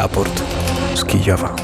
[0.00, 0.42] Raport
[0.94, 1.54] z Kijowa.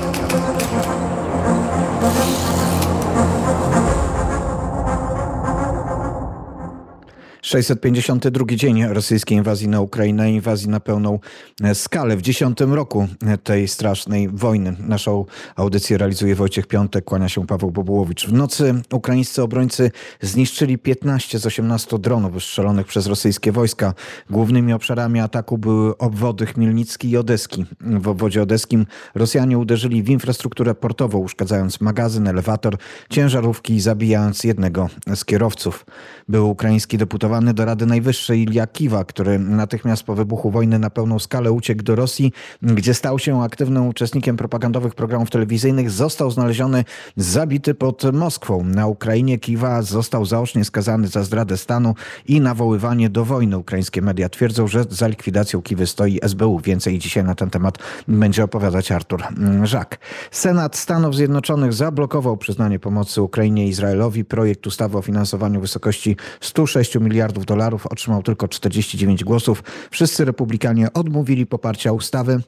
[7.46, 11.18] 652 dzień rosyjskiej inwazji na Ukrainę, inwazji na pełną
[11.62, 12.16] e, skalę.
[12.16, 13.08] W dziesiątym roku
[13.42, 14.76] tej strasznej wojny.
[14.78, 15.24] Naszą
[15.56, 18.26] audycję realizuje Wojciech Piątek, kłania się Paweł Bobułowicz.
[18.26, 19.90] W nocy ukraińscy obrońcy
[20.20, 23.94] zniszczyli 15 z 18 dronów wystrzelonych przez rosyjskie wojska.
[24.30, 27.66] Głównymi obszarami ataku były obwody Chmielnicki i Odeski.
[27.80, 32.76] W obwodzie odeskim Rosjanie uderzyli w infrastrukturę portową, uszkadzając magazyn, elewator,
[33.10, 35.86] ciężarówki i zabijając jednego z kierowców.
[36.28, 41.18] Był ukraiński deputowany do Rady Najwyższej Ilja Kiwa, który natychmiast po wybuchu wojny na pełną
[41.18, 46.84] skalę uciekł do Rosji, gdzie stał się aktywnym uczestnikiem propagandowych programów telewizyjnych, został znaleziony
[47.16, 48.64] zabity pod Moskwą.
[48.64, 51.94] Na Ukrainie Kiwa został zaocznie skazany za zdradę stanu
[52.26, 53.58] i nawoływanie do wojny.
[53.58, 56.60] Ukraińskie media twierdzą, że za likwidacją Kiwy stoi SBU.
[56.60, 57.78] Więcej dzisiaj na ten temat
[58.08, 59.22] będzie opowiadać Artur
[59.62, 59.98] Żak.
[60.30, 64.24] Senat Stanów Zjednoczonych zablokował przyznanie pomocy Ukrainie i Izraelowi.
[64.24, 69.62] Projekt ustawy o finansowaniu wysokości 106 miliardów miliardów dolarów otrzymał tylko 49 głosów.
[69.90, 72.40] Wszyscy republikanie odmówili poparcia ustawy.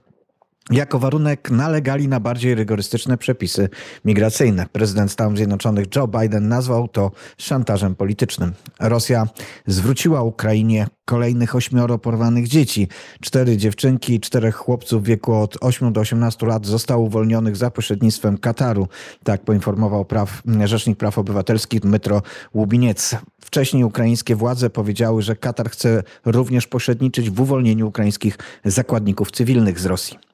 [0.70, 3.69] Jako warunek nalegali na bardziej rygorystyczne przepisy
[4.05, 4.66] migracyjne.
[4.72, 8.52] Prezydent Stanów Zjednoczonych Joe Biden nazwał to szantażem politycznym.
[8.80, 9.27] Rosja
[9.66, 12.88] zwróciła Ukrainie kolejnych ośmioro porwanych dzieci.
[13.20, 17.70] Cztery dziewczynki i czterech chłopców w wieku od 8 do 18 lat zostało uwolnionych za
[17.70, 18.88] pośrednictwem Kataru.
[19.25, 22.22] Tak poinformował praw, Rzecznik Praw Obywatelskich Dmytro
[22.55, 23.16] Łubiniec.
[23.41, 29.86] Wcześniej ukraińskie władze powiedziały, że Katar chce również pośredniczyć w uwolnieniu ukraińskich zakładników cywilnych z
[29.86, 30.28] Rosji.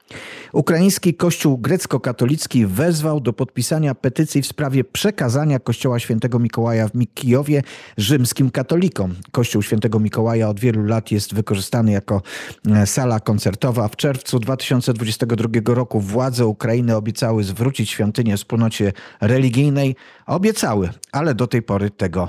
[0.52, 7.62] Ukraiński Kościół grecko-katolicki wezwał do podpisania petycji w sprawie przekazania Kościoła Świętego Mikołaja w Kijowie
[7.96, 9.14] rzymskim katolikom.
[9.32, 12.22] Kościół Świętego Mikołaja od wielu lat jest wykorzystany jako
[12.70, 13.88] e, sala koncertowa.
[13.88, 19.96] W czerwcu 2022 roku władze Ukrainy obiecały zwrócić świątynię wspólnocie religijnej.
[20.26, 22.28] Obiecały, ale do tej pory tego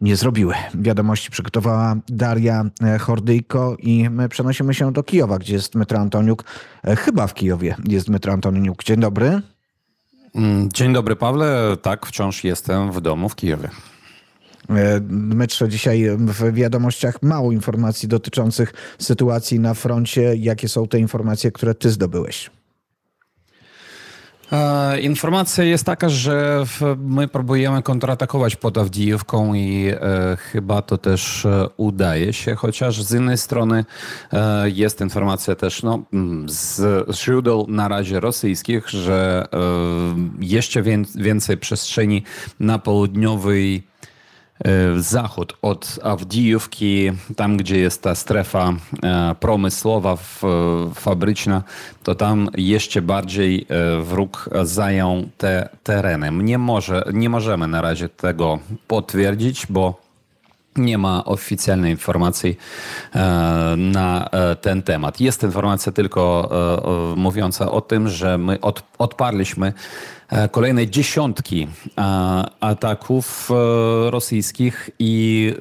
[0.00, 0.54] nie zrobiły.
[0.74, 6.44] Wiadomości przygotowała Daria e, Hordyjko i my przenosimy się do Kijowa, gdzie jest Dmytro Antoniuk.
[6.84, 8.84] E, chyba w Kijowie jest Dmytro Antoniuk.
[8.84, 9.40] Dzień dobry.
[10.34, 11.76] Mm, dzień dobry Pawle.
[11.82, 13.68] Tak, wciąż jestem w domu w Kijowie.
[14.68, 20.34] E, Dmytrze, dzisiaj w wiadomościach mało informacji dotyczących sytuacji na froncie.
[20.36, 22.50] Jakie są te informacje, które ty zdobyłeś?
[25.00, 26.64] Informacja jest taka, że
[26.98, 33.14] my próbujemy kontratakować pod Awdijewką i e, chyba to też e, udaje się, chociaż z
[33.14, 33.84] innej strony
[34.32, 36.02] e, jest informacja też no,
[36.46, 36.82] z
[37.16, 39.58] źródeł na razie rosyjskich, że e,
[40.40, 40.82] jeszcze
[41.14, 42.22] więcej przestrzeni
[42.60, 43.89] na południowej
[44.64, 48.72] E, zachód od Awdijówki, tam gdzie jest ta strefa
[49.02, 50.16] e, promysłowa,
[50.94, 51.62] fabryczna,
[52.02, 56.30] to tam jeszcze bardziej e, wróg zajął te tereny.
[56.30, 60.00] Nie, może, nie możemy na razie tego potwierdzić, bo
[60.76, 62.56] nie ma oficjalnej informacji
[63.76, 65.20] na ten temat.
[65.20, 66.50] Jest informacja tylko
[67.16, 68.58] mówiąca o tym, że my
[68.98, 70.19] odparliśmy E,
[70.50, 71.68] kolejne dziesiątki
[71.98, 72.02] e,
[72.60, 75.54] ataków e, rosyjskich i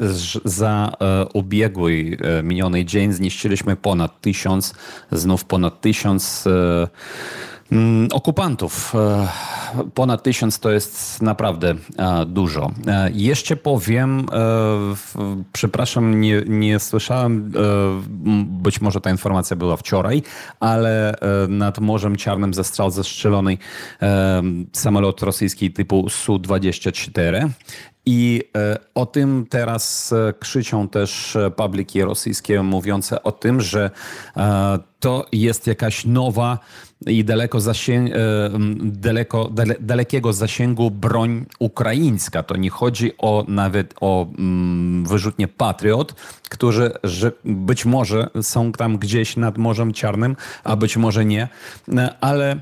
[0.45, 0.91] za
[1.33, 4.73] ubiegły miniony dzień zniszczyliśmy ponad tysiąc,
[5.11, 6.47] znów ponad tysiąc
[8.11, 8.95] okupantów.
[8.95, 9.27] E,
[9.93, 12.71] ponad tysiąc to jest naprawdę e, dużo.
[12.87, 14.25] E, jeszcze powiem,
[15.53, 17.51] przepraszam, nie, nie słyszałem,
[18.45, 20.21] być może ta informacja była wczoraj,
[20.59, 21.15] ale
[21.49, 23.57] nad Morzem Czarnym został zestrzelony
[24.73, 27.49] samolot rosyjski typu Su-24
[28.05, 28.43] i
[28.95, 33.91] o tym teraz krzyczą też publiki rosyjskie, mówiące o tym, że
[34.99, 36.59] to jest jakaś nowa
[37.05, 38.15] i daleko zasięg, e,
[38.81, 42.43] daleko, dale, dalekiego zasięgu broń ukraińska.
[42.43, 46.15] To nie chodzi o nawet o mm, wyrzutnie Patriot,
[46.49, 51.47] którzy że być może są tam gdzieś nad Morzem Czarnym, a być może nie,
[51.97, 52.61] e, ale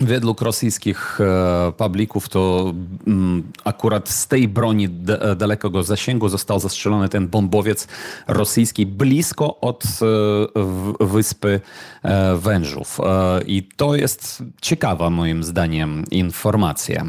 [0.00, 2.74] Według rosyjskich e, publików to
[3.06, 4.88] mm, akurat z tej broni
[5.36, 7.88] dalekiego zasięgu został zastrzelony ten bombowiec
[8.28, 11.60] rosyjski blisko od e, wyspy
[12.02, 12.98] e, Wężów.
[13.46, 17.06] I to jest ciekawa moim zdaniem informacja.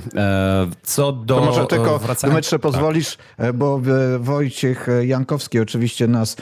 [0.83, 2.33] Co do to może tylko wracania...
[2.33, 3.55] Dmytrze pozwolisz, tak.
[3.55, 3.81] bo
[4.19, 6.37] Wojciech Jankowski oczywiście nas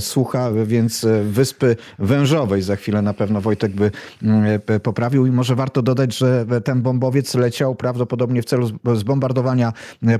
[0.00, 3.90] słucha, więc wyspy Wężowej za chwilę na pewno Wojtek by
[4.22, 9.72] mm, poprawił i może warto dodać, że ten bombowiec leciał prawdopodobnie w celu zbombardowania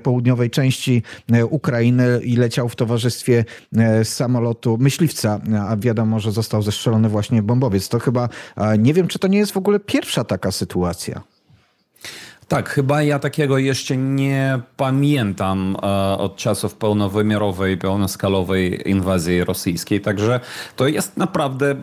[0.03, 1.03] południowej części
[1.50, 3.44] Ukrainy i leciał w towarzystwie
[4.05, 7.88] samolotu myśliwca, a wiadomo, że został zestrzelony właśnie bombowiec.
[7.88, 8.29] To chyba,
[8.79, 11.23] nie wiem, czy to nie jest w ogóle pierwsza taka sytuacja.
[12.49, 20.41] Tak, chyba ja takiego jeszcze nie pamiętam e, od czasów pełnowymiarowej, pełnoskalowej inwazji rosyjskiej, także
[20.77, 21.77] to jest naprawdę e,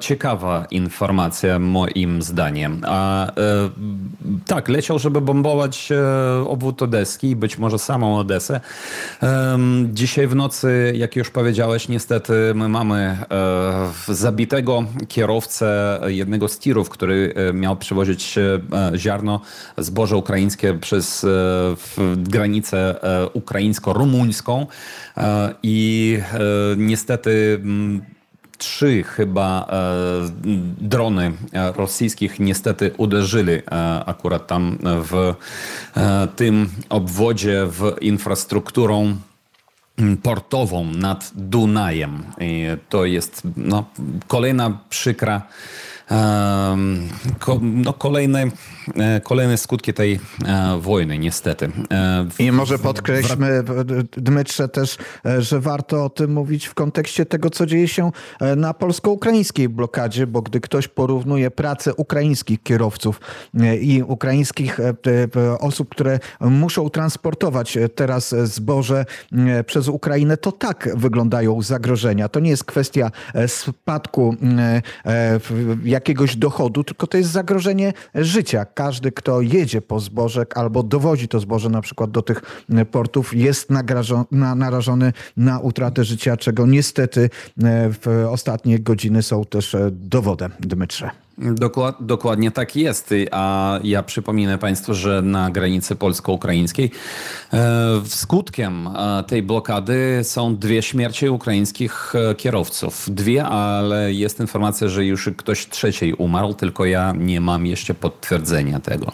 [0.00, 2.80] ciekawa informacja moim zdaniem.
[2.86, 3.32] A, e,
[4.46, 5.88] tak, leciał, żeby bombować
[6.46, 8.60] obwód odeski, być może samą Odesę.
[9.84, 13.18] dzisiaj w nocy, jak już powiedziałeś, niestety my mamy
[14.08, 18.38] zabitego kierowcę jednego z tirów, który miał przewozić
[18.96, 19.40] ziarno
[19.78, 21.28] z zboże ukraińskie przez e,
[22.16, 24.66] granicę e, ukraińsko-rumuńską
[25.16, 26.18] e, i
[26.76, 27.60] niestety
[28.58, 29.68] trzy chyba
[30.80, 33.62] drony rosyjskich niestety uderzyli
[34.06, 35.34] akurat tam w
[36.36, 39.16] tym obwodzie w infrastrukturą
[40.22, 42.22] portową nad Dunajem.
[42.40, 43.84] I to jest no,
[44.26, 45.42] kolejna przykra
[47.60, 48.44] no, kolejne,
[48.96, 51.70] e, kolejne skutki tej e, wojny, niestety.
[51.90, 53.62] E, I może podkreślmy,
[54.16, 54.96] Dmytrze, też,
[55.38, 58.10] że warto o tym mówić w kontekście tego, co dzieje się
[58.56, 63.20] na polsko-ukraińskiej blokadzie, bo gdy ktoś porównuje pracę ukraińskich kierowców
[63.80, 64.80] i ukraińskich
[65.60, 69.04] osób, które muszą transportować teraz zboże
[69.66, 72.28] przez Ukrainę, to tak wyglądają zagrożenia.
[72.28, 73.10] To nie jest kwestia
[73.46, 74.36] spadku
[75.98, 78.64] jakiegoś dochodu, tylko to jest zagrożenie życia.
[78.64, 83.68] Każdy, kto jedzie po zboże albo dowozi to zboże na przykład do tych portów, jest
[84.56, 87.28] narażony na utratę życia, czego niestety e,
[88.02, 91.27] w ostatnie godziny są też e, dowodem, Dmytrze.
[91.38, 93.14] Dokład, dokładnie tak jest.
[93.30, 96.90] A ja przypominam Państwu, że na granicy polsko-ukraińskiej
[97.52, 103.06] e, skutkiem e, tej blokady są dwie śmierci ukraińskich e, kierowców.
[103.08, 108.80] Dwie, ale jest informacja, że już ktoś trzeciej umarł, tylko ja nie mam jeszcze potwierdzenia
[108.80, 109.12] tego.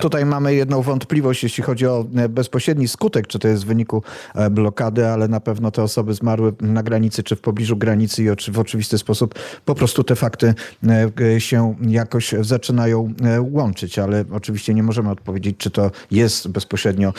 [0.00, 4.02] Tutaj mamy jedną wątpliwość, jeśli chodzi o e, bezpośredni skutek, czy to jest w wyniku
[4.34, 8.52] e, blokady, ale na pewno te osoby zmarły na granicy, czy w pobliżu granicy i
[8.52, 10.54] w oczywisty sposób po prostu te fakty
[11.20, 17.12] e, się jakoś zaczynają łączyć, ale oczywiście nie możemy odpowiedzieć, czy to jest bezpośrednio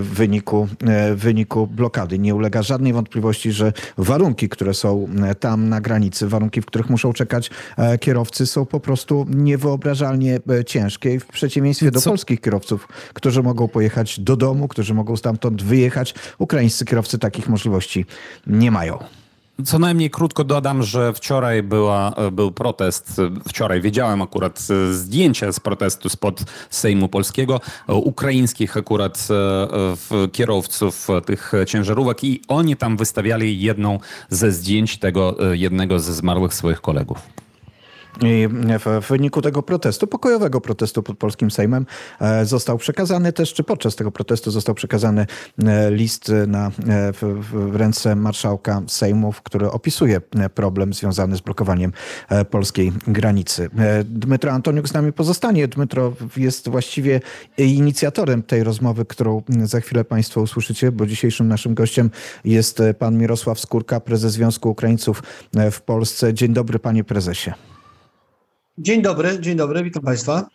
[0.00, 0.68] w wyniku,
[1.14, 2.18] w wyniku blokady.
[2.18, 5.08] Nie ulega żadnej wątpliwości, że warunki, które są
[5.40, 7.50] tam na granicy, warunki, w których muszą czekać
[8.00, 12.10] kierowcy, są po prostu niewyobrażalnie ciężkie w przeciwieństwie przeciwieństwie do Co?
[12.10, 16.14] polskich kierowców, którzy mogą pojechać do domu, którzy mogą stamtąd wyjechać.
[16.38, 18.06] Ukraińscy kierowcy takich możliwości
[18.46, 18.98] nie mają.
[19.64, 23.20] Co najmniej krótko dodam, że wczoraj była, był protest.
[23.48, 24.60] Wczoraj wiedziałem akurat
[24.92, 32.96] zdjęcia z protestu spod Sejmu Polskiego, ukraińskich akurat e, kierowców tych ciężarówek i oni tam
[32.96, 37.18] wystawiali jedną ze zdjęć tego e, jednego ze zmarłych swoich kolegów.
[38.22, 38.48] I
[38.78, 41.86] w wyniku tego protestu, pokojowego protestu pod polskim Sejmem,
[42.20, 45.26] e, został przekazany też, czy podczas tego protestu został przekazany
[45.64, 46.70] e, list na, e,
[47.12, 50.20] w, w ręce marszałka Sejmu, który opisuje
[50.54, 51.92] problem związany z blokowaniem
[52.50, 53.70] polskiej granicy.
[54.04, 55.68] Dmytro Antoniuk z nami pozostanie.
[55.68, 57.20] Dmytro jest właściwie
[57.58, 62.10] inicjatorem tej rozmowy, którą za chwilę Państwo usłyszycie, bo dzisiejszym naszym gościem
[62.44, 65.22] jest pan Mirosław Skórka, prezes Związku Ukraińców
[65.70, 66.34] w Polsce.
[66.34, 67.50] Dzień dobry, panie prezesie.
[68.82, 70.48] Dzień dobry, dzień dobry, witam Państwa.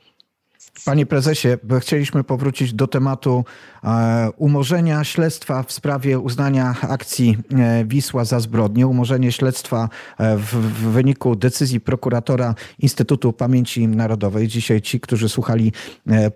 [0.86, 1.48] Panie prezesie,
[1.80, 3.46] chcieliśmy powrócić do tematu
[3.84, 8.88] e, umorzenia śledztwa w sprawie uznania akcji e, Wisła za zbrodnię.
[8.88, 10.56] Umorzenie śledztwa e, w,
[10.92, 14.48] wyniku decyzji prokuratora Instytutu Pamięci Narodowej.
[14.48, 15.72] Dzisiaj ci, którzy słuchali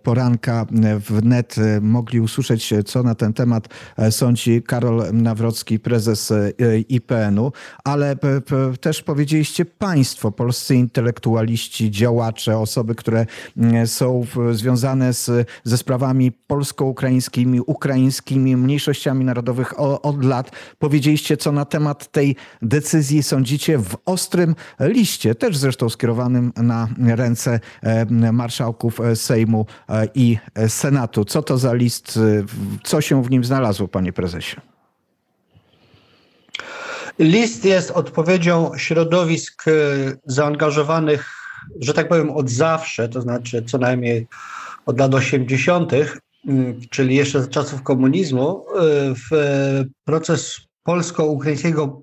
[0.03, 0.65] poranka
[0.99, 3.67] w net, mogli usłyszeć, co na ten temat
[4.09, 6.33] sądzi Karol Nawrocki, prezes
[6.89, 7.51] IPN-u,
[7.83, 8.15] ale
[8.81, 13.25] też powiedzieliście państwo, polscy intelektualiści, działacze, osoby, które
[13.85, 14.08] są
[14.51, 20.51] związane z, ze sprawami polsko-ukraińskimi, ukraińskimi, mniejszościami narodowych od lat.
[20.79, 27.59] Powiedzieliście, co na temat tej decyzji sądzicie w ostrym liście, też zresztą skierowanym na ręce
[27.81, 30.37] e, marszałków Sejmu e, i
[30.67, 31.25] Senatu.
[31.25, 32.19] Co to za list?
[32.83, 34.61] Co się w nim znalazło, panie prezesie?
[37.19, 39.71] List jest odpowiedzią środowisk e,
[40.25, 41.38] zaangażowanych
[41.79, 44.27] że tak powiem, od zawsze, to znaczy co najmniej
[44.85, 45.93] od lat 80.,
[46.47, 49.29] mm, czyli jeszcze z czasów komunizmu, y, w
[50.03, 52.01] proces polsko-ukraińskiego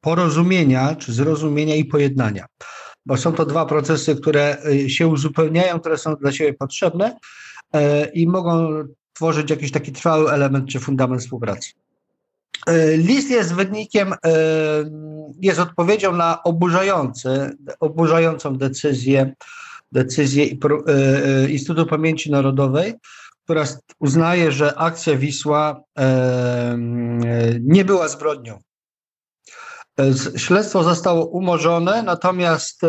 [0.00, 2.46] porozumienia czy zrozumienia i pojednania.
[3.06, 7.18] bo są to dwa procesy, które się uzupełniają, które są dla siebie potrzebne
[8.14, 11.70] i mogą tworzyć jakiś taki trwały element czy fundament współpracy.
[12.96, 14.14] List jest wynikiem,
[15.40, 19.34] jest odpowiedzią na oburzający, oburzającą decyzję,
[19.92, 20.46] decyzję
[21.48, 22.94] Instytutu Pamięci Narodowej,
[23.44, 23.64] która
[23.98, 25.80] uznaje, że akcja Wisła
[27.60, 28.58] nie była zbrodnią.
[30.36, 32.80] Śledztwo zostało umorzone, natomiast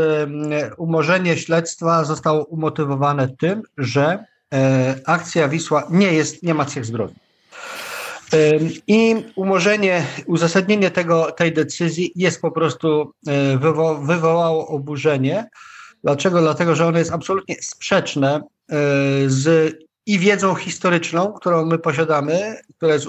[0.77, 4.25] umorzenie śledztwa zostało umotywowane tym, że
[5.05, 7.25] akcja Wisła nie jest, nie ma cech zbrodni.
[8.88, 13.12] I umorzenie, uzasadnienie tego, tej decyzji jest po prostu,
[13.60, 15.50] wywo, wywołało oburzenie.
[16.03, 16.41] Dlaczego?
[16.41, 18.41] Dlatego, że ono jest absolutnie sprzeczne
[19.27, 19.75] z
[20.08, 23.08] i wiedzą historyczną, którą my posiadamy, która jest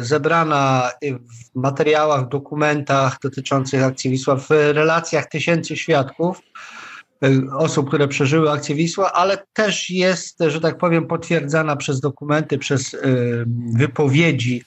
[0.00, 6.40] zebrana w materiałach, dokumentach dotyczących akcji Wisła, w relacjach tysięcy świadków,
[7.52, 12.96] osób, które przeżyły akcję Wisła, ale też jest, że tak powiem, potwierdzana przez dokumenty, przez
[13.78, 14.64] wypowiedzi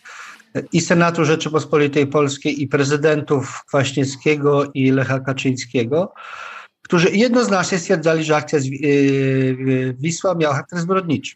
[0.73, 6.13] i Senatu Rzeczypospolitej Polskiej, i prezydentów Kwaśniewskiego i Lecha Kaczyńskiego,
[6.83, 8.59] którzy jednoznacznie stwierdzali, że akcja
[9.99, 11.35] Wisła miała charakter zbrodniczy.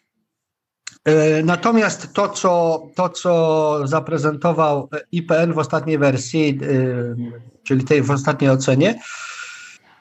[1.43, 6.59] Natomiast to co, to, co zaprezentował IPN w ostatniej wersji,
[7.63, 8.99] czyli tej w ostatniej ocenie,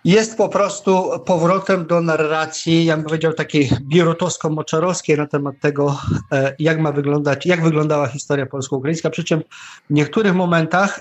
[0.04, 5.98] jest po prostu powrotem do narracji, ja bym powiedział, takiej bierutowsko-moczarowskiej na temat tego,
[6.58, 9.42] jak ma wyglądać, jak wyglądała historia polsko-ukraińska, przy czym
[9.90, 11.00] w niektórych momentach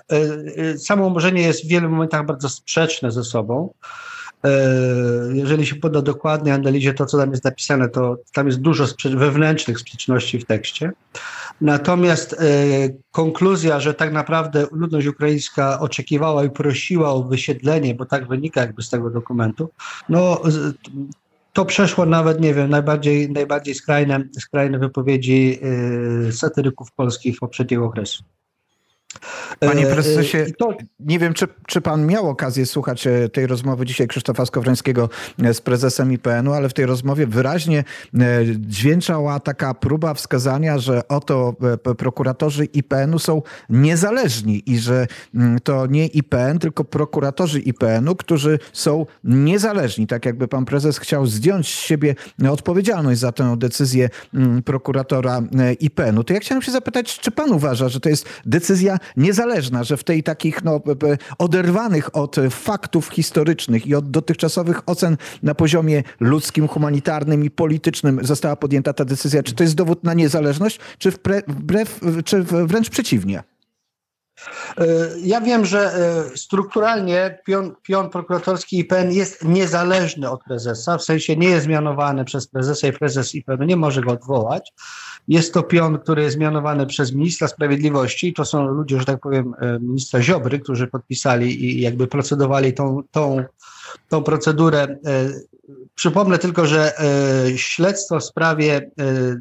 [0.77, 3.73] samo umorzenie jest w wielu momentach bardzo sprzeczne ze sobą.
[5.33, 9.79] Jeżeli się poda dokładnie analizie to, co tam jest napisane, to tam jest dużo wewnętrznych
[9.79, 10.91] sprzeczności w tekście.
[11.61, 12.35] Natomiast
[13.11, 18.81] konkluzja, że tak naprawdę ludność ukraińska oczekiwała i prosiła o wysiedlenie, bo tak wynika jakby
[18.81, 19.69] z tego dokumentu,
[20.09, 20.41] no
[21.53, 25.59] to przeszło nawet, nie wiem, najbardziej, najbardziej skrajne, skrajne wypowiedzi
[26.31, 28.23] satyryków polskich poprzedniego okresu.
[29.59, 30.37] Panie prezesie,
[30.99, 35.09] nie wiem, czy, czy pan miał okazję słuchać tej rozmowy dzisiaj Krzysztofa Skowrońskiego
[35.53, 37.83] z prezesem IPN-u, ale w tej rozmowie wyraźnie
[38.57, 41.55] dźwięczała taka próba wskazania, że oto
[41.97, 45.07] prokuratorzy IPN-u są niezależni i że
[45.63, 50.07] to nie IPN, tylko prokuratorzy IPN-u, którzy są niezależni.
[50.07, 52.15] Tak jakby pan prezes chciał zdjąć z siebie
[52.49, 54.09] odpowiedzialność za tę decyzję
[54.65, 55.41] prokuratora
[55.79, 56.23] IPN-u.
[56.23, 60.03] To ja chciałem się zapytać, czy pan uważa, że to jest decyzja niezależna, że w
[60.03, 60.81] tej takich no,
[61.37, 68.55] oderwanych od faktów historycznych i od dotychczasowych ocen na poziomie ludzkim, humanitarnym i politycznym została
[68.55, 69.43] podjęta ta decyzja.
[69.43, 71.11] Czy to jest dowód na niezależność, czy,
[71.47, 73.43] wbrew, czy wręcz przeciwnie?
[75.23, 75.93] Ja wiem, że
[76.35, 82.47] strukturalnie pion, pion prokuratorski IPN jest niezależny od prezesa, w sensie nie jest mianowany przez
[82.47, 84.73] prezesa i prezes IPN nie może go odwołać.
[85.27, 88.33] Jest to pion, który jest mianowany przez ministra sprawiedliwości.
[88.33, 93.43] To są ludzie, że tak powiem, ministra Ziobry, którzy podpisali i jakby procedowali tą, tą,
[94.09, 94.97] tą procedurę.
[95.95, 96.93] Przypomnę tylko, że
[97.55, 98.91] śledztwo w sprawie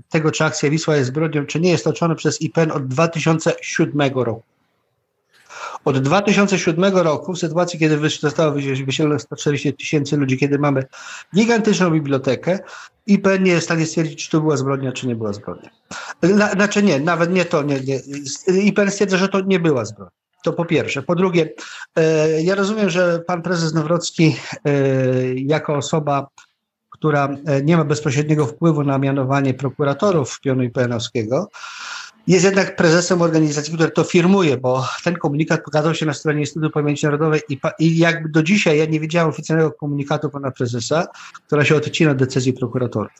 [0.08, 4.42] tego, czy akcja Wisła jest zbrodnią, czy nie, jest toczone przez IPN od 2007 roku.
[5.84, 8.52] Od 2007 roku, w sytuacji, kiedy zostało
[8.86, 10.84] wysiedlone 140 tysięcy ludzi, kiedy mamy
[11.36, 12.58] gigantyczną bibliotekę,
[13.06, 15.70] IPN nie jest w stanie stwierdzić, czy to była zbrodnia, czy nie była zbrodnia.
[16.52, 17.62] Znaczy nie, nawet nie to.
[17.62, 18.00] Nie, nie.
[18.62, 20.20] IPN stwierdza, że to nie była zbrodnia.
[20.44, 21.02] To po pierwsze.
[21.02, 21.52] Po drugie,
[22.42, 24.36] ja rozumiem, że pan prezes Nawrocki
[25.36, 26.28] jako osoba,
[26.90, 27.28] która
[27.64, 31.46] nie ma bezpośredniego wpływu na mianowanie prokuratorów pionu IPN-owskiego,
[32.26, 36.70] jest jednak prezesem organizacji, która to firmuje, bo ten komunikat pokazał się na stronie Instytutu
[36.70, 41.06] Pamięci Narodowej i, i jakby do dzisiaj ja nie widziałem oficjalnego komunikatu pana prezesa,
[41.46, 43.12] która się odcina od decyzji prokuratorów.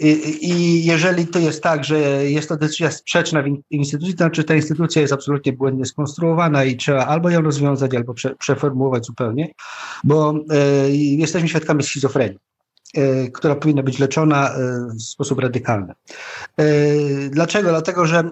[0.00, 1.98] I, I jeżeli to jest tak, że
[2.30, 6.76] jest to decyzja sprzeczna w instytucji, to znaczy ta instytucja jest absolutnie błędnie skonstruowana i
[6.76, 9.52] trzeba albo ją rozwiązać, albo prze, przeformułować zupełnie,
[10.04, 10.34] bo
[10.92, 12.38] jesteśmy świadkami schizofrenii
[13.32, 14.50] która powinna być leczona
[14.98, 15.94] w sposób radykalny.
[17.30, 17.68] Dlaczego?
[17.68, 18.30] Dlatego, że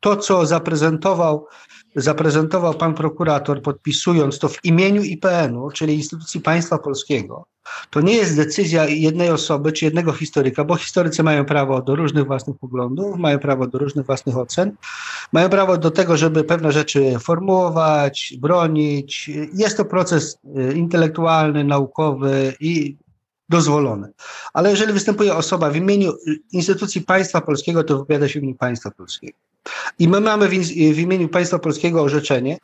[0.00, 1.46] to, co zaprezentował,
[1.96, 7.46] zaprezentował pan prokurator, podpisując to w imieniu IPN-u, czyli instytucji państwa polskiego,
[7.90, 12.26] to nie jest decyzja jednej osoby czy jednego historyka, bo historycy mają prawo do różnych
[12.26, 14.76] własnych poglądów, mają prawo do różnych własnych ocen,
[15.32, 19.30] mają prawo do tego, żeby pewne rzeczy formułować, bronić.
[19.54, 20.38] Jest to proces
[20.74, 22.96] intelektualny, naukowy i
[23.52, 24.08] dozwolone.
[24.52, 26.12] Ale jeżeli występuje osoba w imieniu
[26.52, 29.38] instytucji państwa polskiego, to wypowiada się w imieniu państwa polskiego.
[29.98, 30.52] I my mamy w,
[30.94, 32.58] w imieniu państwa polskiego orzeczenie,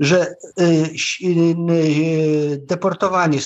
[0.00, 0.90] że y,
[1.22, 3.38] y, deportowanie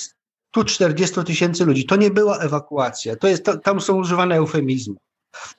[0.51, 3.17] 140 tysięcy ludzi to nie była ewakuacja.
[3.17, 4.95] To jest, to, tam są używane eufemizmy.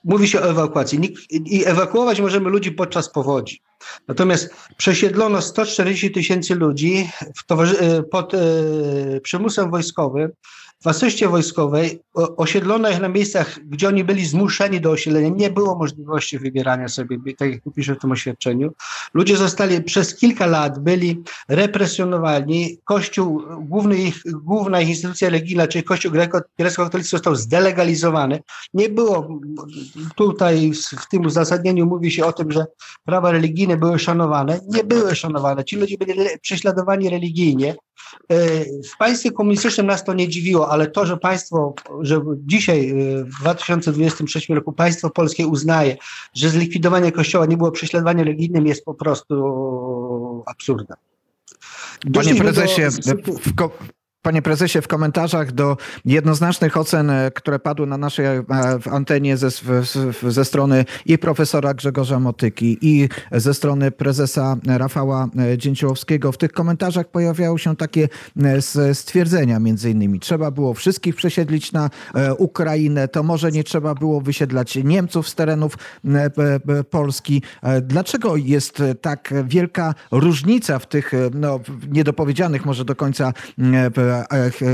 [0.04, 3.62] Mówi się o ewakuacji i ewakuować możemy ludzi podczas powodzi.
[4.08, 7.10] Natomiast przesiedlono 140 tysięcy ludzi
[8.12, 8.34] pod
[9.24, 10.32] przymusem wojskowym
[10.84, 15.30] w asyście wojskowej osiedlono ich na miejscach, gdzie oni byli zmuszeni do osiedlenia.
[15.30, 18.72] Nie było możliwości wybierania sobie, tak jak piszę w tym oświadczeniu.
[19.14, 22.78] Ludzie zostali przez kilka lat, byli represjonowani.
[22.84, 26.12] Kościół, główny ich, główna ich instytucja religijna, czyli Kościół
[26.58, 28.40] grecko-katolicki został zdelegalizowany.
[28.74, 29.40] Nie było,
[30.16, 32.66] tutaj w tym uzasadnieniu mówi się o tym, że
[33.06, 34.60] prawa religijne były szanowane.
[34.68, 35.66] Nie były szanowane.
[35.66, 37.76] Ci ludzie byli prześladowani religijnie.
[38.30, 42.94] E, w państwie komunistycznym nas to nie dziwiło, ale to, że państwo, że dzisiaj e,
[43.24, 45.98] w 2023 roku państwo polskie uznaje,
[46.34, 50.98] że zlikwidowanie kościoła nie było prześladowaniem religijnym jest po prostu absurdem.
[52.14, 53.34] Panie prezesie, do...
[53.34, 53.54] w,
[54.22, 58.44] Panie prezesie, w komentarzach do jednoznacznych ocen, e, które padły na naszej e,
[58.92, 59.50] antenie ze,
[60.28, 66.52] ze strony i profesora Grzegorza Motyki, i ze strony prezesa Rafała e, Dzięciołowskiego, w tych
[66.52, 68.10] komentarzach pojawiały się takie
[68.94, 70.20] stwierdzenia, między innymi.
[70.20, 71.90] Trzeba było wszystkich przesiedlić na
[72.38, 75.78] Ukrainę, to może nie trzeba było wysiedlać Niemców z terenów
[76.90, 77.42] Polski.
[77.82, 81.60] Dlaczego jest tak wielka różnica w tych no,
[81.90, 83.34] niedopowiedzianych może do końca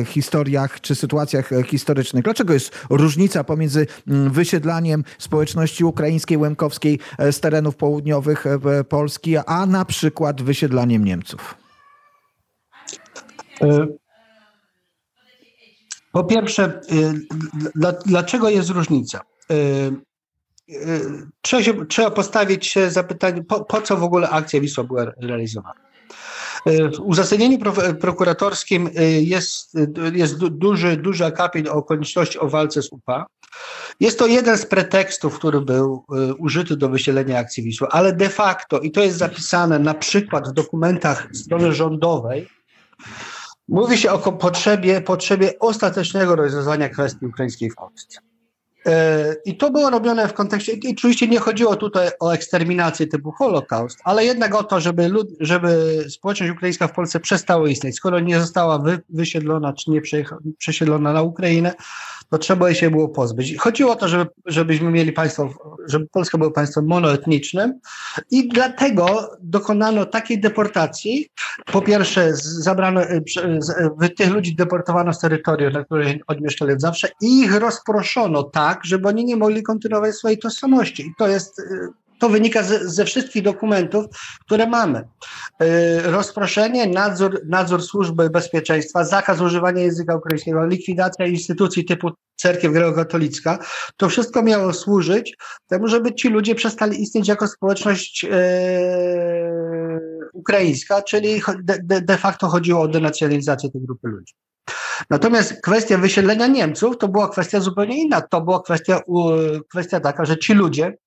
[0.06, 2.24] historiach czy sytuacjach e, historycznych.
[2.24, 8.46] Dlaczego jest różnica pomiędzy mm, wysiedlaniem społeczności ukraińskiej, łemkowskiej e, z terenów południowych
[8.89, 11.56] Polski, a na przykład wysiedlaniem Niemców?
[16.12, 16.82] Po pierwsze,
[18.06, 19.22] dlaczego jest różnica?
[21.42, 25.86] Trzeba, się, trzeba postawić się zapytanie, po, po co w ogóle akcja Wisła była realizowana?
[26.65, 27.60] W uzasadnieniu
[28.00, 29.77] prokuratorskim y, jest,
[30.13, 33.25] jest duży, duży akapit o konieczności o walce z UPA.
[34.00, 36.05] Jest to jeden z pretekstów, który był
[36.38, 40.53] użyty do wysielenia akcji Wisła, ale de facto, i to jest zapisane na przykład w
[40.53, 42.48] dokumentach strony rządowej,
[43.67, 48.20] mówi się o potrzebie, potrzebie ostatecznego rozwiązania kwestii ukraińskiej w Polsce.
[48.85, 53.31] E, I to było robione w kontekście, i oczywiście nie chodziło tutaj o eksterminację typu
[53.31, 57.95] Holokaust, ale jednak o to, żeby, lud, żeby społeczność ukraińska w Polsce przestała istnieć.
[57.95, 60.01] Skoro nie została wy, wysiedlona czy nie
[60.57, 61.74] przesiedlona na Ukrainę,
[62.29, 63.57] to trzeba jej się było pozbyć.
[63.57, 65.50] Chodziło o to, żeby, żebyśmy mieli państwo,
[65.87, 67.79] żeby Polska była państwem monoetnicznym
[68.31, 71.29] i dlatego dokonano takiej deportacji.
[71.71, 73.21] Po pierwsze, zabrano, e,
[74.01, 78.43] e, tych ludzi deportowano z terytorium, na których oni mieszkali od zawsze i ich rozproszono
[78.43, 81.07] tak, żeby oni nie mogli kontynuować swojej tożsamości.
[81.07, 81.88] I to jest e,
[82.20, 84.05] to wynika ze, ze wszystkich dokumentów,
[84.46, 85.07] które mamy.
[85.59, 93.59] Yy, rozproszenie, nadzór, nadzór służby bezpieczeństwa, zakaz używania języka ukraińskiego, likwidacja instytucji typu cerkiew grekokatolicka,
[93.98, 98.29] to wszystko miało służyć temu, żeby ci ludzie przestali istnieć jako społeczność yy,
[100.33, 104.33] ukraińska, czyli de, de facto chodziło o denacjonalizację tej grupy ludzi.
[105.10, 108.22] Natomiast kwestia wysiedlenia Niemców to była kwestia zupełnie inna.
[108.22, 109.01] To była kwestia,
[109.70, 110.98] kwestia taka, że ci ludzie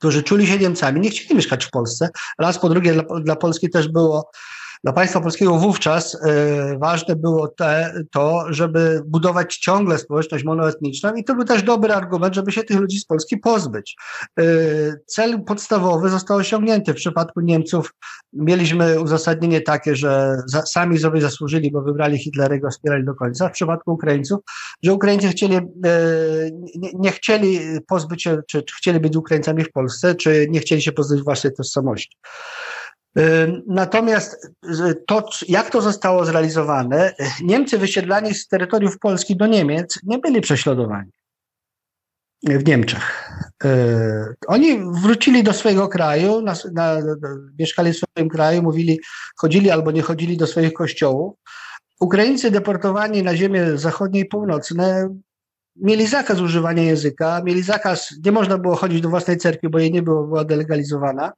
[0.00, 2.08] którzy czuli się Niemcami, nie chcieli mieszkać w Polsce.
[2.38, 4.30] Raz po drugie, dla, dla Polski też było
[4.84, 6.18] dla państwa polskiego wówczas y,
[6.78, 12.34] ważne było te, to, żeby budować ciągle społeczność monoetniczną i to był też dobry argument,
[12.34, 13.96] żeby się tych ludzi z Polski pozbyć.
[14.40, 16.92] Y, cel podstawowy został osiągnięty.
[16.92, 17.94] W przypadku Niemców
[18.32, 23.14] mieliśmy uzasadnienie takie, że za, sami sobie zasłużyli, bo wybrali Hitlera i go wspierali do
[23.14, 23.48] końca.
[23.48, 24.40] W przypadku Ukraińców,
[24.82, 25.60] że Ukraińcy chcieli, y,
[26.76, 30.92] nie, nie, chcieli pozbyć się, czy chcieli być Ukraińcami w Polsce, czy nie chcieli się
[30.92, 32.16] pozbyć własnej tożsamości.
[33.66, 34.48] Natomiast
[35.06, 41.10] to, jak to zostało zrealizowane, Niemcy wysiedlani z terytoriów Polski do Niemiec nie byli prześladowani
[42.42, 43.30] w Niemczech.
[44.46, 46.96] Oni wrócili do swojego kraju, na, na,
[47.58, 49.00] mieszkali w swoim kraju, mówili,
[49.36, 51.36] chodzili albo nie chodzili do swoich kościołów.
[52.00, 55.08] Ukraińcy deportowani na ziemię zachodnie i północne
[55.76, 59.92] mieli zakaz używania języka, mieli zakaz, nie można było chodzić do własnej cerkwi, bo jej
[59.92, 61.32] nie było, była delegalizowana.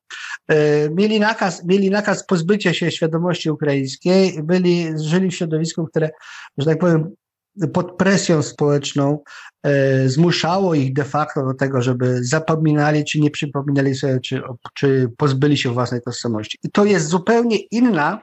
[0.49, 6.11] E, mieli nakaz, mieli nakaz pozbycia się świadomości ukraińskiej, byli, żyli w środowisku, które,
[6.59, 7.15] że tak powiem,
[7.73, 9.19] pod presją społeczną
[9.63, 14.43] e, zmuszało ich de facto do tego, żeby zapominali, czy nie przypominali sobie, czy,
[14.75, 16.59] czy pozbyli się własnej tożsamości.
[16.63, 18.23] I to jest zupełnie inna,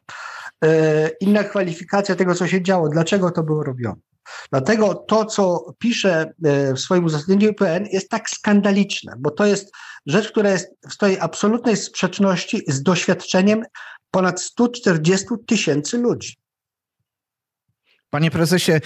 [0.66, 2.90] e, inna kwalifikacja tego, co się działo.
[2.90, 4.09] Dlaczego to było robione?
[4.52, 6.34] Dlatego to, co pisze
[6.76, 9.72] w swoim uzasadnieniu IPN, jest tak skandaliczne, bo to jest
[10.06, 13.64] rzecz, która jest w tej absolutnej sprzeczności z doświadczeniem
[14.12, 16.36] ponad 140 tysięcy ludzi.
[18.10, 18.82] Panie prezesie, e,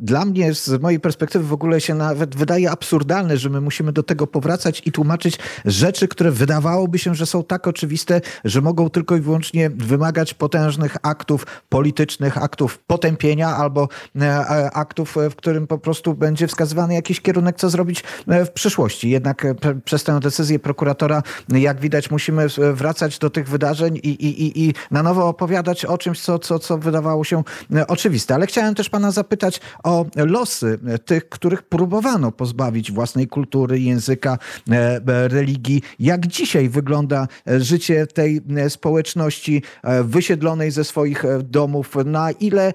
[0.00, 4.02] dla mnie z mojej perspektywy w ogóle się nawet wydaje absurdalne, że my musimy do
[4.02, 9.16] tego powracać i tłumaczyć rzeczy, które wydawałoby się, że są tak oczywiste, że mogą tylko
[9.16, 13.88] i wyłącznie wymagać potężnych aktów politycznych, aktów potępienia albo
[14.20, 19.10] e, aktów, w którym po prostu będzie wskazywany jakiś kierunek, co zrobić e, w przyszłości.
[19.10, 19.46] Jednak
[19.84, 24.74] przez tę decyzję prokuratora, jak widać, musimy wracać do tych wydarzeń i, i, i, i
[24.90, 27.42] na nowo opowiadać o czymś, co, co, co wydawało się
[27.88, 34.38] oczywiste ale chciałem też pana zapytać o losy tych, których próbowano pozbawić własnej kultury, języka,
[34.70, 35.82] e, religii.
[35.98, 41.94] Jak dzisiaj wygląda życie tej społeczności e, wysiedlonej ze swoich e, domów?
[42.04, 42.72] Na ile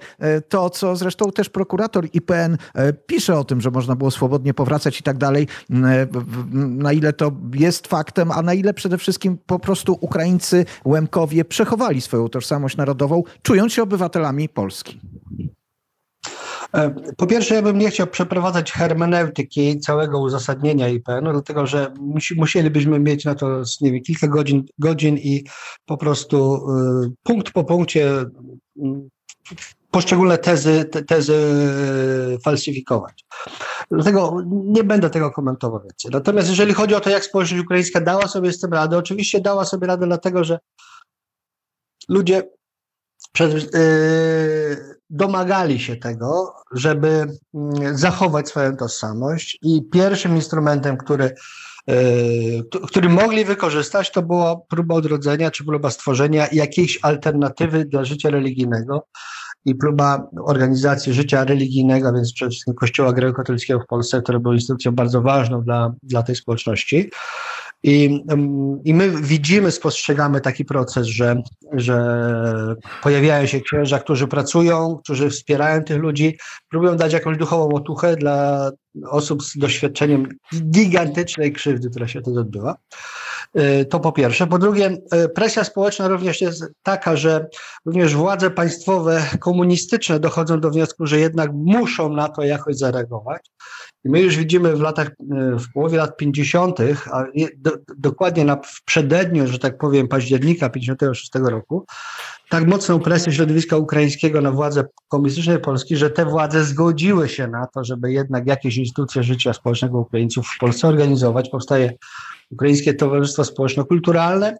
[0.48, 2.56] to, co zresztą też prokurator IPN
[3.06, 5.46] pisze o tym, że można było swobodnie powracać i tak dalej,
[6.50, 12.00] na ile to jest faktem, a na ile przede wszystkim po prostu Ukraińcy, Łemkowie przechowali
[12.00, 15.00] swoją tożsamość narodową, czując się obywatelami Polski?
[16.74, 21.94] E, po pierwsze, ja bym nie chciał przeprowadzać hermeneutyki całego uzasadnienia IPN, no dlatego że
[22.00, 25.44] musi, musielibyśmy mieć na to nie wiem, kilka godzin, godzin i
[25.86, 26.66] po prostu
[27.04, 28.24] y, punkt po punkcie y,
[29.90, 31.38] poszczególne tezy, te, tezy
[32.44, 33.24] falsyfikować.
[33.90, 36.10] Dlatego nie będę tego komentował więcej.
[36.10, 39.64] Natomiast jeżeli chodzi o to, jak społeczność ukraińska dała sobie z tym radę, oczywiście dała
[39.64, 40.58] sobie radę dlatego, że
[42.08, 42.42] ludzie
[43.32, 51.34] przed, yy, domagali się tego, żeby yy, zachować swoją tożsamość i pierwszym instrumentem, który,
[51.86, 58.30] yy, który mogli wykorzystać, to była próba odrodzenia czy próba stworzenia jakiejś alternatywy dla życia
[58.30, 59.06] religijnego
[59.64, 64.92] i próba organizacji życia religijnego, więc przede wszystkim Kościoła Grecko-Katolickiego w Polsce, które było instytucją
[64.92, 67.10] bardzo ważną dla, dla tej społeczności.
[67.82, 68.24] I,
[68.84, 71.42] I my widzimy, spostrzegamy taki proces, że,
[71.72, 71.96] że
[73.02, 78.70] pojawiają się księża, którzy pracują, którzy wspierają tych ludzi, próbują dać jakąś duchową otuchę dla
[79.10, 80.28] osób z doświadczeniem
[80.70, 82.76] gigantycznej krzywdy, która się wtedy odbyła.
[83.58, 84.46] Y, to po pierwsze.
[84.46, 87.46] Po drugie, y, presja społeczna również jest taka, że
[87.86, 93.50] również władze państwowe komunistyczne dochodzą do wniosku, że jednak muszą na to jakoś zareagować.
[94.04, 96.78] My już widzimy w latach, y, w połowie lat 50.,
[97.12, 97.24] a
[97.56, 101.86] do, dokładnie na, w przededniu, że tak powiem, października 56 roku,
[102.48, 107.66] tak mocną presję środowiska ukraińskiego na władze komunistycznej Polski, że te władze zgodziły się na
[107.66, 111.48] to, żeby jednak jakieś instytucje życia społecznego Ukraińców w Polsce organizować.
[111.48, 111.92] Powstaje
[112.50, 114.56] Ukraińskie Towarzystwo Społeczno-Kulturalne,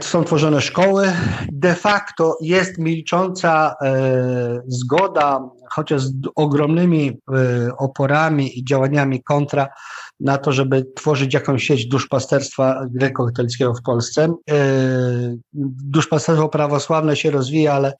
[0.00, 1.12] są tworzone szkoły.
[1.52, 9.68] De facto jest milcząca e, zgoda, chociaż z ogromnymi e, oporami i działaniami kontra
[10.20, 14.34] na to, żeby tworzyć jakąś sieć duszpasterstwa grekokatolickiego w Polsce.
[14.50, 14.56] E,
[15.84, 17.94] duszpasterstwo prawosławne się rozwija, ale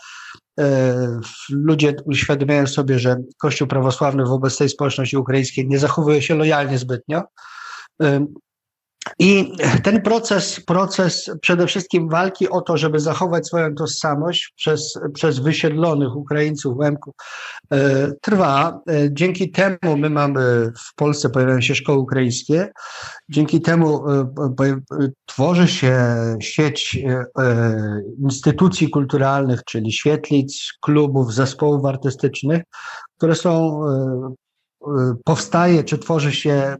[0.60, 6.78] e, ludzie uświadamiają sobie, że Kościół prawosławny wobec tej społeczności ukraińskiej nie zachowuje się lojalnie
[6.78, 7.22] zbytnio.
[9.18, 15.38] I ten proces, proces przede wszystkim walki o to, żeby zachować swoją tożsamość przez, przez
[15.38, 17.14] wysiedlonych Ukraińców, Łemków,
[17.72, 18.80] e, trwa.
[18.88, 22.72] E, dzięki temu my mamy w Polsce pojawiają się szkoły ukraińskie.
[23.28, 24.80] Dzięki temu e,
[25.26, 25.96] tworzy się
[26.40, 26.98] sieć
[28.22, 32.62] instytucji kulturalnych, czyli świetlic, klubów, zespołów artystycznych,
[33.16, 33.80] które są,
[35.24, 36.76] powstaje czy tworzy się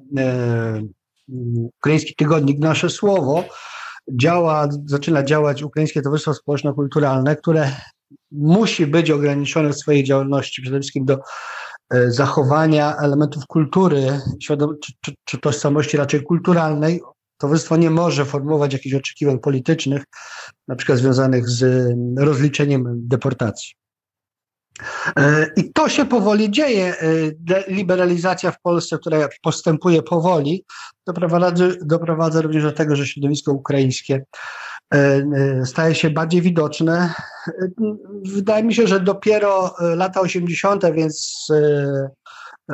[1.78, 3.44] ukraiński tygodnik Nasze Słowo,
[4.12, 7.72] działa, zaczyna działać Ukraińskie Towarzystwo Społeczno-Kulturalne, które
[8.30, 11.18] musi być ograniczone w swojej działalności przede wszystkim do
[11.94, 14.56] e, zachowania elementów kultury, czy,
[15.00, 17.00] czy, czy tożsamości raczej kulturalnej.
[17.38, 20.04] Towarzystwo nie może formułować jakichś oczekiwań politycznych,
[20.68, 23.74] na przykład związanych z rozliczeniem deportacji.
[25.18, 26.94] E, I to się powoli dzieje.
[26.98, 30.64] E, liberalizacja w Polsce, która postępuje powoli,
[31.06, 34.24] doprowadza, doprowadza również do tego, że środowisko ukraińskie
[34.94, 35.22] e,
[35.66, 37.14] staje się bardziej widoczne.
[38.24, 41.46] Wydaje mi się, że dopiero lata 80., więc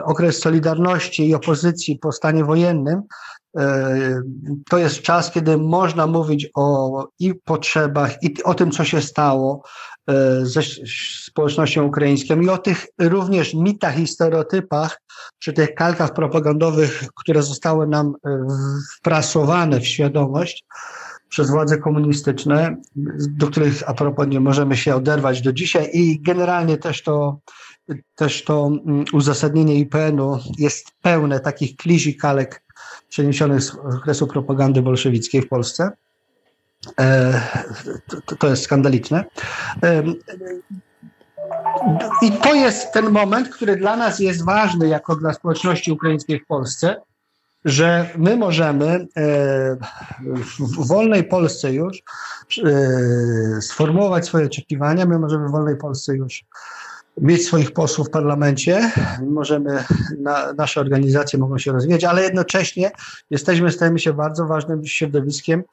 [0.05, 3.03] okres Solidarności i opozycji po stanie wojennym,
[4.71, 9.63] to jest czas, kiedy można mówić o i potrzebach, i o tym, co się stało,
[10.09, 10.61] E, ze
[11.27, 15.01] społecznością ukraińską i o tych również mitach i stereotypach,
[15.39, 18.47] czy tych kalkach propagandowych, które zostały nam e,
[18.99, 20.65] wprasowane w świadomość,
[21.29, 22.77] przez władze komunistyczne,
[23.37, 27.39] do których a propos nie możemy się oderwać do dzisiaj i generalnie też to,
[28.15, 32.63] też to mm, uzasadnienie IPN-u jest pełne takich klizi kalek
[33.09, 35.91] przeniesionych z okresu propagandy bolszewickiej w Polsce.
[37.01, 37.41] E,
[38.27, 39.25] to, to jest skandaliczne.
[42.23, 46.47] I to jest ten moment, który dla nas jest ważny, jako dla społeczności ukraińskiej w
[46.47, 46.97] Polsce,
[47.65, 49.07] że my możemy e,
[50.59, 52.03] w wolnej Polsce już
[52.65, 56.45] e, sformułować swoje oczekiwania, my możemy w wolnej Polsce już
[57.21, 58.93] mieć swoich posłów w parlamencie,
[59.27, 59.85] możemy,
[60.19, 62.91] na, nasze organizacje mogą się rozwijać, ale jednocześnie
[63.31, 65.65] jesteśmy, stajemy się bardzo ważnym środowiskiem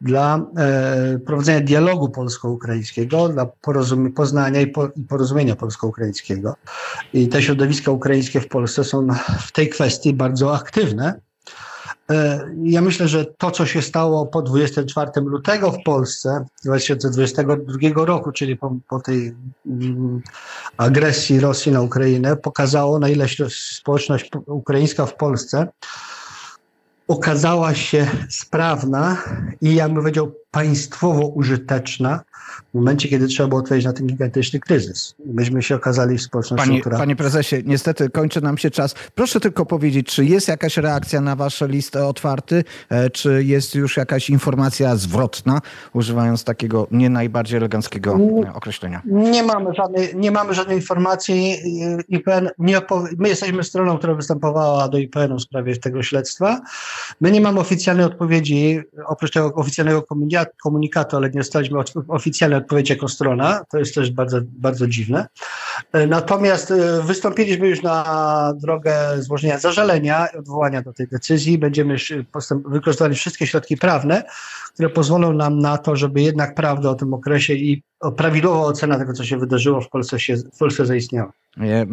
[0.00, 6.56] dla e, prowadzenia dialogu polsko-ukraińskiego, dla porozumie, poznania i, po, i porozumienia polsko-ukraińskiego.
[7.14, 9.06] I te środowiska ukraińskie w Polsce są
[9.40, 11.20] w tej kwestii bardzo aktywne.
[12.10, 18.32] E, Ja myślę, że to, co się stało po 24 lutego w Polsce 2022 roku,
[18.32, 19.34] czyli po, po tej
[19.66, 20.22] mm,
[20.76, 25.68] agresji Rosji na Ukrainę, pokazało, na ile społeczność ukraińska w Polsce
[27.08, 29.16] okazała się sprawna
[29.60, 32.20] i, jakby powiedział, państwowo użyteczna
[32.70, 35.14] w momencie, kiedy trzeba było odpowiedzieć na ten gigantyczny kryzys.
[35.26, 36.98] Myśmy się okazali społecznością, Panie, która...
[36.98, 38.94] panie prezesie, niestety kończy nam się czas.
[39.14, 43.96] Proszę tylko powiedzieć, czy jest jakaś reakcja na wasz list otwarty, e, czy jest już
[43.96, 45.60] jakaś informacja zwrotna,
[45.92, 49.02] używając takiego nie najbardziej eleganckiego e, określenia?
[49.04, 51.56] Nie mamy żadnej, nie mamy żadnej informacji.
[52.00, 52.80] y, IPN nie
[53.18, 56.60] my jesteśmy stroną, która występowała do IPN-u w sprawie tego śledztwa.
[57.20, 60.02] My nie mamy oficjalnej odpowiedzi, oprócz tego oficjalnego
[60.62, 61.78] komunikatu, ale nie dostaliśmy
[62.08, 63.64] oficjalnej odpowiedzi jako strona.
[63.70, 65.26] To jest też bardzo, bardzo dziwne.
[65.92, 71.58] E, Natomiast e, wystąpiliśmy już na drogę złożenia zażalenia i odwołania do tej decyzji.
[71.58, 71.96] Będziemy
[72.64, 74.22] wykorzystali wszystkie środki prawne,
[74.74, 77.82] które pozwolą nam na to, żeby jednak prawda o tym okresie i
[78.16, 81.32] prawidłowa ocena tego, co się wydarzyło w Polsce, się, w Polsce zaistniała.
[81.60, 81.86] E,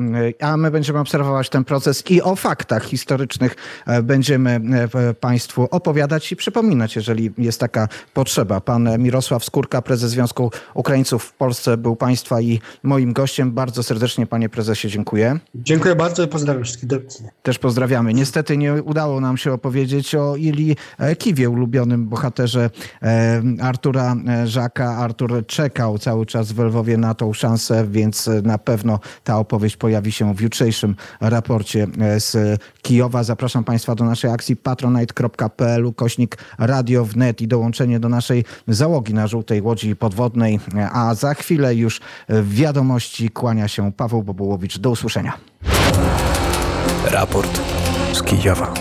[0.46, 3.56] A my będziemy obserwować ten proces i o faktach historycznych
[3.88, 4.60] e, będziemy
[4.96, 8.62] e, Państwu opowiadać i przypominać, jeżeli jest taka potrzeba.
[8.62, 13.52] Pan Mirosław Skórka, prezes Związku Ukraińców w Polsce, był Państwa i moim gościem.
[13.52, 15.40] Bardzo serdecznie, panie prezesie, dziękuję.
[15.56, 16.90] Dziękuję bardzo i pozdrawiam wszystkich.
[17.44, 18.14] Też pozdrawiamy.
[18.14, 20.76] Niestety nie udało nam się opowiedzieć o Ili
[21.18, 22.70] Kiwie, ulubionym bohaterze
[23.62, 24.98] Artura Żaka.
[24.98, 30.12] Artur czekał cały czas w Lwowie na tą szansę, więc na pewno ta opowieść pojawi
[30.12, 33.24] się w jutrzejszym raporcie e, z Kijowa.
[33.24, 39.28] Zapraszam Państwa do naszej akcji patronite.pl kośnik radio wnet i dołączenie do naszej załogi na
[39.28, 40.60] żółtej łodzi podwodnej.
[40.94, 44.80] A za chwilę już w wiadomości kłania się Paweł Bobułowicz.
[44.80, 45.34] Do usłyszenia.
[47.12, 47.62] Raport
[48.14, 48.74] z Kijowa.